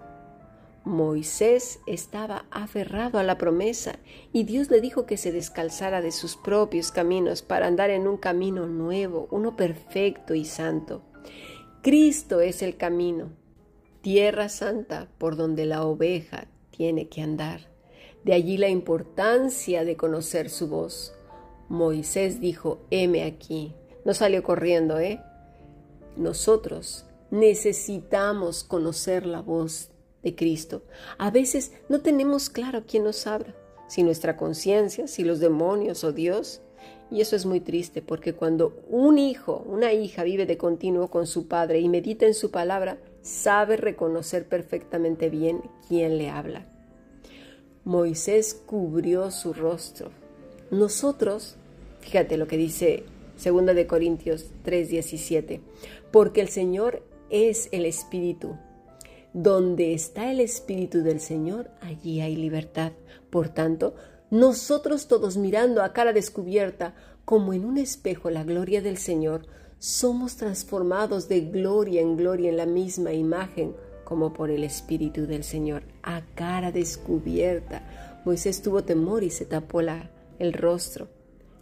Moisés 0.85 1.81
estaba 1.87 2.45
aferrado 2.50 3.19
a 3.19 3.23
la 3.23 3.38
promesa 3.38 3.99
y 4.35 4.45
Dios 4.45 4.71
le 4.71 4.83
dijo 4.83 5.07
que 5.07 5.17
se 5.17 5.33
descalzara 5.33 6.03
de 6.03 6.12
sus 6.12 6.37
propios 6.37 6.93
caminos 6.93 7.41
para 7.41 7.67
andar 7.67 7.88
en 7.88 8.07
un 8.07 8.19
camino 8.19 8.67
nuevo, 8.67 9.26
uno 9.31 9.57
perfecto 9.57 10.35
y 10.35 10.45
santo. 10.45 11.03
Cristo 11.81 12.41
es 12.41 12.61
el 12.61 12.76
camino, 12.76 13.31
tierra 14.03 14.50
santa 14.50 15.09
por 15.17 15.37
donde 15.37 15.64
la 15.64 15.85
oveja 15.85 16.49
tiene 16.71 17.09
que 17.09 17.23
andar. 17.23 17.61
De 18.23 18.35
allí 18.35 18.59
la 18.59 18.69
importancia 18.69 19.85
de 19.85 19.97
conocer 19.97 20.50
su 20.50 20.69
voz. 20.69 21.14
Moisés 21.69 22.41
dijo, 22.41 22.81
heme 22.91 23.25
aquí. 23.25 23.75
No 24.05 24.12
salió 24.12 24.43
corriendo, 24.43 24.99
¿eh? 24.99 25.21
Nosotros 26.17 27.07
necesitamos 27.31 28.64
conocer 28.64 29.25
la 29.25 29.41
voz 29.41 29.94
de 30.25 30.35
Cristo. 30.35 30.83
A 31.19 31.31
veces 31.31 31.73
no 31.88 32.00
tenemos 32.00 32.50
claro 32.50 32.85
quién 32.88 33.04
nos 33.04 33.26
habla, 33.26 33.54
si 33.87 34.02
nuestra 34.02 34.37
conciencia, 34.37 35.07
si 35.07 35.23
los 35.23 35.38
demonios 35.38 36.02
o 36.02 36.12
Dios. 36.12 36.62
Y 37.11 37.21
eso 37.21 37.37
es 37.37 37.47
muy 37.47 37.61
triste 37.61 38.02
porque 38.02 38.33
cuando 38.33 38.83
un 38.88 39.19
hijo, 39.19 39.64
una 39.69 39.93
hija 39.93 40.25
vive 40.25 40.47
de 40.47 40.57
continuo 40.57 41.09
con 41.09 41.26
su 41.26 41.47
padre 41.47 41.78
y 41.78 41.88
medita 41.88 42.26
en 42.26 42.35
su 42.35 42.50
palabra, 42.50 42.99
sabe 43.23 43.76
reconocer 43.76 44.49
perfectamente 44.49 45.28
bien 45.28 45.62
quién 45.87 46.19
le 46.19 46.31
habla. 46.31 46.66
Moisés 47.85 48.54
cubrió 48.66 49.31
su 49.31 49.52
rostro. 49.52 50.11
Nosotros, 50.71 51.57
fíjate 52.00 52.38
lo 52.38 52.49
que 52.49 52.57
dice 52.57 53.04
2 53.43 53.66
de 53.75 53.87
Corintios 53.87 54.47
3:17, 54.64 55.61
porque 56.11 56.40
el 56.40 56.49
Señor 56.49 57.02
es 57.31 57.69
el 57.73 57.85
Espíritu. 57.85 58.57
Donde 59.35 59.95
está 59.95 60.31
el 60.31 60.38
Espíritu 60.38 61.03
del 61.03 61.19
Señor, 61.19 61.69
allí 61.81 62.21
hay 62.21 62.37
libertad. 62.37 62.93
Por 63.31 63.49
tanto, 63.49 63.97
nosotros 64.31 65.09
todos 65.09 65.37
mirando 65.37 65.83
a 65.83 65.93
cara 65.93 66.12
descubierta, 66.12 66.95
como 67.25 67.53
en 67.53 67.64
un 67.64 67.76
espejo 67.76 68.31
la 68.31 68.45
gloria 68.45 68.81
del 68.81 68.97
Señor, 68.97 69.47
somos 69.81 70.37
transformados 70.37 71.26
de 71.26 71.41
gloria 71.41 72.00
en 72.00 72.17
gloria 72.17 72.49
en 72.49 72.57
la 72.57 72.67
misma 72.67 73.12
imagen, 73.12 73.75
como 74.05 74.33
por 74.33 74.50
el 74.50 74.62
Espíritu 74.62 75.26
del 75.26 75.43
Señor, 75.43 75.83
a 76.05 76.23
cara 76.37 76.71
descubierta. 76.71 77.83
Moisés 78.25 78.62
tuvo 78.62 78.85
temor 78.85 79.25
y 79.25 79.31
se 79.31 79.47
tapó 79.47 79.81
el 79.81 80.53
rostro. 80.53 81.09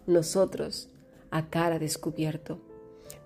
Nosotros, 0.06 0.90
a 1.30 1.48
cara 1.48 1.78
descubierto. 1.78 2.60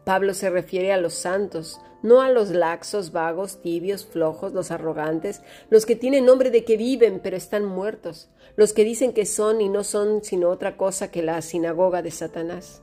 Pablo 0.07 0.35
se 0.35 0.51
refiere 0.51 0.93
a 0.93 0.99
los 0.99 1.15
santos, 1.15 1.81
no 2.01 2.21
a 2.21 2.31
los 2.31 2.51
laxos, 2.51 3.11
vagos, 3.11 3.61
tibios, 3.61 4.07
flojos, 4.07 4.53
los 4.53 4.71
arrogantes, 4.71 5.43
los 5.69 5.85
que 5.85 5.97
tienen 5.97 6.25
nombre 6.25 6.53
de 6.53 6.65
que 6.65 6.77
viven 6.77 7.19
pero 7.21 7.37
están 7.37 7.65
muertos, 7.65 8.31
los 8.55 8.73
que 8.73 8.85
dicen 8.85 9.13
que 9.13 9.27
son 9.27 9.61
y 9.61 9.69
no 9.69 9.83
son 9.83 10.23
sino 10.23 10.51
otra 10.51 10.77
cosa 10.77 11.11
que 11.11 11.25
la 11.25 11.43
sinagoga 11.43 12.03
de 12.03 12.13
Satanás. 12.13 12.83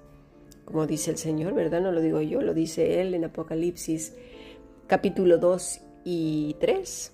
Como 0.66 0.86
dice 0.86 1.12
el 1.12 1.18
Señor, 1.18 1.54
¿verdad? 1.54 1.80
No 1.80 1.94
lo 1.94 2.02
digo 2.02 2.20
yo, 2.20 2.42
lo 2.42 2.54
dice 2.54 3.00
Él 3.00 3.14
en 3.14 3.24
Apocalipsis 3.24 4.14
capítulo 4.88 5.38
2 5.38 5.80
y 6.04 6.58
3 6.60 7.14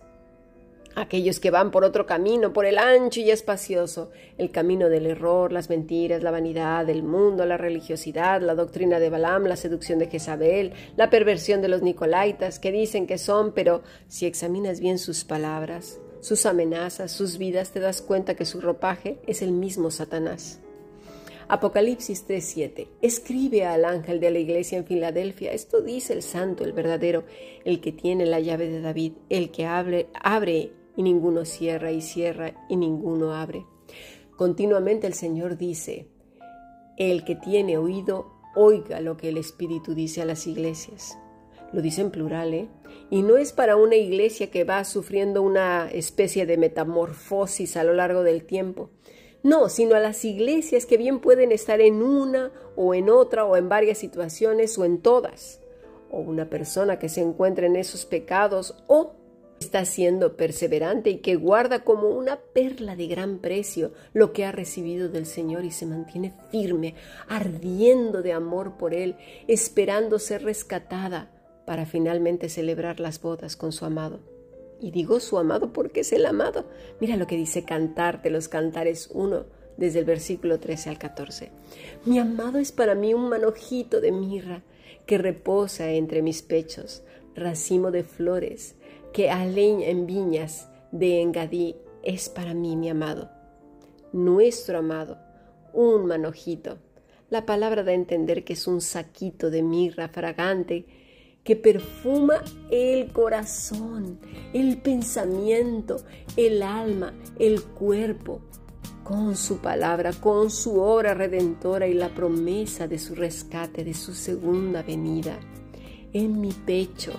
aquellos 0.96 1.40
que 1.40 1.52
van 1.52 1.72
por 1.72 1.84
otro 1.84 2.06
camino, 2.06 2.54
por 2.54 2.66
el 2.66 2.78
ancho 2.78 3.20
y 3.20 3.32
espacioso, 3.32 4.12
el 4.38 4.52
camino 4.52 4.90
del 4.90 5.06
error, 5.06 5.52
las 5.52 5.70
mentiras, 5.70 6.24
la 6.24 6.32
vanidad, 6.32 6.90
el 6.90 7.04
mundo, 7.04 7.46
la 7.46 7.58
religiosidad, 7.58 8.42
la 8.42 8.56
doctrina 8.56 9.00
de 9.00 9.10
Balaam, 9.10 9.46
la 9.46 9.56
seducción 9.56 10.00
de 10.00 10.08
Jezabel, 10.08 10.74
la 10.96 11.10
perversión 11.10 11.62
de 11.62 11.68
los 11.70 11.82
Nicolaitas, 11.82 12.60
que 12.60 12.72
dicen 12.72 13.08
que 13.08 13.18
son, 13.18 13.54
pero 13.54 13.82
si 14.08 14.26
examinas 14.26 14.80
bien 14.80 15.00
sus 15.00 15.24
palabras, 15.24 16.00
sus 16.22 16.46
amenazas, 16.46 17.12
sus 17.12 17.38
vidas, 17.38 17.72
te 17.72 17.80
das 17.80 18.02
cuenta 18.02 18.36
que 18.36 18.46
su 18.46 18.62
ropaje 18.62 19.20
es 19.26 19.42
el 19.42 19.52
mismo 19.52 19.92
Satanás. 19.92 20.60
Apocalipsis 21.52 22.28
3:7. 22.28 22.90
Escribe 23.02 23.66
al 23.66 23.84
ángel 23.84 24.20
de 24.20 24.30
la 24.30 24.38
iglesia 24.38 24.78
en 24.78 24.86
Filadelfia. 24.86 25.52
Esto 25.52 25.82
dice 25.82 26.14
el 26.14 26.22
santo, 26.22 26.64
el 26.64 26.74
verdadero, 26.74 27.24
el 27.66 27.82
que 27.82 27.92
tiene 27.92 28.28
la 28.28 28.40
llave 28.40 28.70
de 28.70 28.82
David, 28.82 29.14
el 29.30 29.50
que 29.50 29.66
abre, 29.66 30.10
abre 30.14 30.72
y 30.96 31.02
ninguno 31.02 31.46
cierra 31.46 31.92
y 31.92 32.02
cierra 32.02 32.54
y 32.70 32.76
ninguno 32.76 33.34
abre. 33.34 33.66
Continuamente 34.38 35.08
el 35.08 35.16
Señor 35.16 35.58
dice, 35.58 36.08
el 36.98 37.24
que 37.26 37.36
tiene 37.36 37.80
oído, 37.80 38.28
oiga 38.56 39.02
lo 39.02 39.18
que 39.18 39.30
el 39.30 39.38
Espíritu 39.38 39.96
dice 39.96 40.22
a 40.22 40.26
las 40.26 40.46
iglesias. 40.46 41.18
Lo 41.74 41.82
dice 41.82 42.02
en 42.02 42.12
plural, 42.12 42.54
¿eh? 42.54 42.68
Y 43.10 43.24
no 43.24 43.38
es 43.38 43.54
para 43.54 43.76
una 43.76 43.96
iglesia 43.96 44.52
que 44.52 44.66
va 44.66 44.84
sufriendo 44.84 45.42
una 45.42 45.90
especie 45.90 46.46
de 46.46 46.58
metamorfosis 46.58 47.76
a 47.76 47.84
lo 47.84 47.94
largo 47.94 48.22
del 48.22 48.44
tiempo. 48.44 48.92
No, 49.42 49.70
sino 49.70 49.96
a 49.96 50.00
las 50.00 50.26
iglesias 50.26 50.86
que 50.86 50.98
bien 50.98 51.20
pueden 51.20 51.52
estar 51.52 51.80
en 51.80 52.02
una 52.02 52.52
o 52.76 52.94
en 52.94 53.10
otra 53.10 53.46
o 53.46 53.56
en 53.56 53.70
varias 53.70 53.98
situaciones 53.98 54.78
o 54.78 54.86
en 54.86 55.00
todas. 55.02 55.62
O 56.12 56.20
una 56.20 56.50
persona 56.50 57.00
que 57.00 57.08
se 57.08 57.22
encuentra 57.22 57.66
en 57.66 57.76
esos 57.76 58.06
pecados 58.06 58.76
o 58.88 59.14
está 59.60 59.86
siendo 59.86 60.36
perseverante 60.36 61.10
y 61.10 61.18
que 61.18 61.36
guarda 61.36 61.84
como 61.84 62.10
una 62.10 62.38
perla 62.38 62.96
de 62.96 63.08
gran 63.08 63.40
precio 63.40 63.92
lo 64.14 64.34
que 64.34 64.46
ha 64.46 64.52
recibido 64.52 65.10
del 65.10 65.26
Señor 65.26 65.66
y 65.66 65.72
se 65.72 65.86
mantiene 65.86 66.34
firme, 66.50 66.96
ardiendo 67.28 68.22
de 68.22 68.34
amor 68.34 68.78
por 68.78 68.94
Él, 68.94 69.16
esperando 69.48 70.20
ser 70.20 70.44
rescatada 70.44 71.32
para 71.66 71.86
finalmente 71.86 72.50
celebrar 72.50 73.00
las 73.00 73.22
bodas 73.22 73.56
con 73.56 73.72
su 73.72 73.86
amado. 73.86 74.39
Y 74.80 74.92
digo 74.92 75.20
su 75.20 75.38
amado 75.38 75.74
porque 75.74 76.02
es 76.02 76.14
el 76.14 76.26
amado. 76.26 76.66
Mira 77.00 77.18
lo 77.18 77.28
que 77.28 77.36
dice 77.36 77.66
Cantarte 77.66 78.30
los 78.30 78.48
Cantares 78.48 79.10
1, 79.14 79.46
desde 79.78 80.00
el 80.00 80.06
versículo 80.06 80.60
13 80.60 80.90
al 80.90 80.98
14. 80.98 81.52
Mi 82.06 82.20
amado 82.20 82.60
es 82.60 82.72
para 82.72 82.96
mí 82.96 83.14
un 83.14 83.30
manojito 83.30 84.02
de 84.02 84.12
mirra 84.12 84.64
que 85.06 85.18
reposa 85.18 85.92
entre 85.92 86.22
mis 86.22 86.42
pechos, 86.42 87.04
racimo 87.36 87.92
de 87.92 88.04
flores 88.04 88.76
que 89.14 89.30
aleña 89.30 89.88
en 89.88 90.06
viñas 90.06 90.70
de 90.92 91.22
Engadí 91.22 91.76
es 92.04 92.30
para 92.30 92.54
mí 92.54 92.76
mi 92.76 92.90
amado, 92.90 93.30
nuestro 94.14 94.80
amado, 94.80 95.18
un 95.74 96.06
manojito. 96.06 96.78
La 97.30 97.46
palabra 97.46 97.84
da 97.84 97.92
a 97.92 97.96
entender 97.96 98.44
que 98.44 98.54
es 98.54 98.68
un 98.68 98.82
saquito 98.82 99.50
de 99.50 99.62
mirra 99.62 100.10
fragante 100.10 100.86
que 101.50 101.56
perfuma 101.56 102.44
el 102.70 103.12
corazón, 103.12 104.20
el 104.54 104.78
pensamiento, 104.78 105.98
el 106.38 106.62
alma, 106.62 107.16
el 107.40 107.64
cuerpo, 107.64 108.42
con 109.04 109.36
su 109.36 109.58
palabra, 109.58 110.14
con 110.14 110.52
su 110.52 110.80
obra 110.80 111.16
redentora 111.16 111.88
y 111.88 111.96
la 111.96 112.10
promesa 112.10 112.88
de 112.88 113.00
su 113.00 113.16
rescate, 113.16 113.84
de 113.84 113.96
su 113.96 114.14
segunda 114.14 114.84
venida. 114.84 115.40
En 116.14 116.40
mi 116.40 116.52
pecho 116.52 117.14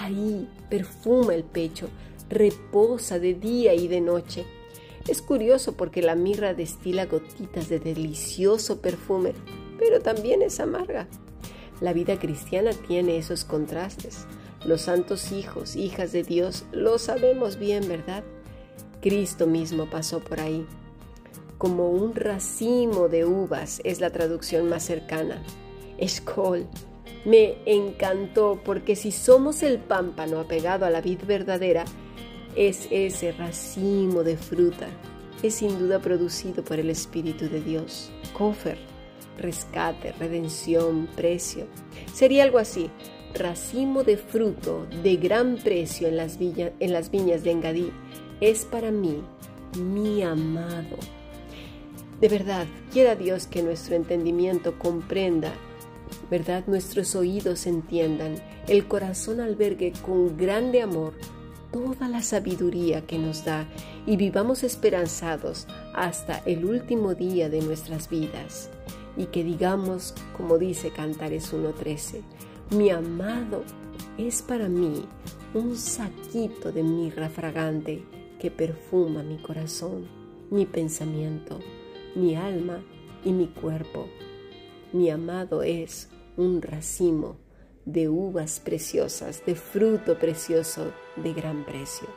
Ahí 0.00 0.48
perfuma 0.70 1.34
el 1.34 1.42
pecho, 1.42 1.88
reposa 2.28 3.18
de 3.18 3.34
día 3.34 3.74
y 3.74 3.88
de 3.88 4.00
noche. 4.00 4.44
Es 5.08 5.22
curioso 5.22 5.76
porque 5.76 6.02
la 6.02 6.14
mirra 6.14 6.54
destila 6.54 7.06
gotitas 7.06 7.68
de 7.68 7.80
delicioso 7.80 8.80
perfume, 8.80 9.32
pero 9.76 10.00
también 10.00 10.42
es 10.42 10.60
amarga. 10.60 11.08
La 11.80 11.92
vida 11.92 12.18
cristiana 12.18 12.70
tiene 12.72 13.18
esos 13.18 13.44
contrastes. 13.44 14.26
Los 14.64 14.82
santos 14.82 15.30
hijos, 15.32 15.76
hijas 15.76 16.12
de 16.12 16.22
Dios, 16.22 16.64
lo 16.72 16.98
sabemos 16.98 17.58
bien, 17.58 17.86
¿verdad? 17.86 18.24
Cristo 19.00 19.46
mismo 19.46 19.88
pasó 19.90 20.20
por 20.20 20.40
ahí. 20.40 20.66
Como 21.58 21.90
un 21.90 22.14
racimo 22.14 23.08
de 23.08 23.24
uvas 23.24 23.80
es 23.84 24.00
la 24.00 24.10
traducción 24.10 24.68
más 24.68 24.84
cercana. 24.84 25.42
Escol, 25.98 26.66
me 27.24 27.58
encantó 27.66 28.60
porque 28.64 28.96
si 28.96 29.12
somos 29.12 29.62
el 29.62 29.78
pámpano 29.78 30.40
apegado 30.40 30.86
a 30.86 30.90
la 30.90 31.00
vid 31.00 31.20
verdadera, 31.26 31.84
es 32.56 32.88
ese 32.90 33.32
racimo 33.32 34.22
de 34.22 34.36
fruta. 34.36 34.88
Es 35.42 35.56
sin 35.56 35.78
duda 35.78 36.00
producido 36.00 36.64
por 36.64 36.80
el 36.80 36.88
Espíritu 36.88 37.48
de 37.48 37.60
Dios. 37.60 38.10
Cofer, 38.32 38.78
rescate, 39.38 40.12
redención, 40.12 41.08
precio. 41.14 41.66
Sería 42.12 42.42
algo 42.42 42.58
así. 42.58 42.90
Racimo 43.34 44.02
de 44.02 44.16
fruto 44.16 44.86
de 45.02 45.16
gran 45.16 45.56
precio 45.56 46.08
en 46.08 46.16
las, 46.16 46.38
viñas 46.38 47.44
de 47.44 47.50
Engadí 47.50 47.92
es 48.40 48.64
para 48.64 48.90
mí 48.90 49.22
mi 49.78 50.22
amado. 50.22 50.96
De 52.20 52.28
verdad, 52.28 52.66
quiera 52.92 53.14
Dios 53.14 53.46
que 53.46 53.62
nuestro 53.62 53.94
entendimiento 53.94 54.78
comprenda 54.78 55.52
¿verdad? 56.30 56.64
Nuestros 56.66 57.14
oídos 57.14 57.66
entiendan, 57.66 58.36
el 58.68 58.86
corazón 58.86 59.40
albergue 59.40 59.92
con 60.04 60.36
grande 60.36 60.82
amor 60.82 61.14
toda 61.72 62.08
la 62.08 62.22
sabiduría 62.22 63.06
que 63.06 63.18
nos 63.18 63.44
da 63.44 63.66
y 64.06 64.16
vivamos 64.16 64.62
esperanzados 64.62 65.66
hasta 65.94 66.38
el 66.46 66.64
último 66.64 67.14
día 67.14 67.48
de 67.48 67.60
nuestras 67.60 68.08
vidas. 68.08 68.70
Y 69.16 69.26
que 69.26 69.44
digamos, 69.44 70.14
como 70.36 70.58
dice 70.58 70.90
Cantares 70.90 71.52
1.13, 71.52 72.22
mi 72.70 72.90
amado 72.90 73.62
es 74.18 74.42
para 74.42 74.68
mí 74.68 75.06
un 75.54 75.76
saquito 75.76 76.72
de 76.72 76.82
mirra 76.82 77.28
fragante 77.28 78.04
que 78.38 78.50
perfuma 78.50 79.22
mi 79.22 79.38
corazón, 79.38 80.06
mi 80.50 80.66
pensamiento, 80.66 81.60
mi 82.14 82.36
alma 82.36 82.82
y 83.24 83.32
mi 83.32 83.46
cuerpo. 83.48 84.06
Mi 84.92 85.10
amado 85.10 85.62
es 85.62 86.08
un 86.36 86.60
racimo 86.62 87.36
de 87.84 88.08
uvas 88.08 88.60
preciosas, 88.60 89.44
de 89.46 89.54
fruto 89.54 90.18
precioso 90.18 90.92
de 91.16 91.32
gran 91.32 91.64
precio. 91.64 92.08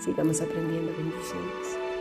Sigamos 0.00 0.40
aprendiendo 0.40 0.92
bendiciones. 0.92 1.93